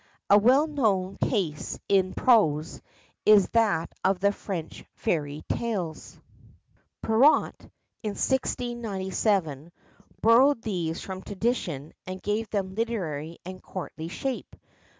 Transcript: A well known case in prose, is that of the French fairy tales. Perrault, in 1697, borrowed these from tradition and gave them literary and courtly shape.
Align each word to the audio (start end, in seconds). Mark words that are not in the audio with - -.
A 0.31 0.37
well 0.39 0.65
known 0.65 1.15
case 1.17 1.77
in 1.87 2.15
prose, 2.15 2.81
is 3.23 3.49
that 3.49 3.93
of 4.03 4.19
the 4.19 4.31
French 4.31 4.83
fairy 4.95 5.43
tales. 5.47 6.19
Perrault, 7.03 7.59
in 8.01 8.15
1697, 8.17 9.71
borrowed 10.19 10.63
these 10.63 11.01
from 11.03 11.21
tradition 11.21 11.93
and 12.07 12.19
gave 12.19 12.49
them 12.49 12.73
literary 12.73 13.37
and 13.45 13.61
courtly 13.61 14.07
shape. 14.07 14.55